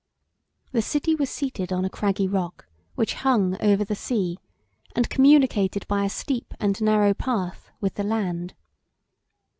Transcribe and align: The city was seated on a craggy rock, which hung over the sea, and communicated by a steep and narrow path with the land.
The 0.71 0.81
city 0.81 1.13
was 1.13 1.29
seated 1.29 1.71
on 1.71 1.85
a 1.85 1.89
craggy 1.91 2.27
rock, 2.27 2.65
which 2.95 3.13
hung 3.21 3.55
over 3.61 3.83
the 3.85 3.93
sea, 3.93 4.39
and 4.95 5.07
communicated 5.07 5.87
by 5.87 6.05
a 6.05 6.09
steep 6.09 6.55
and 6.59 6.81
narrow 6.81 7.13
path 7.13 7.69
with 7.79 7.93
the 7.93 8.03
land. 8.03 8.55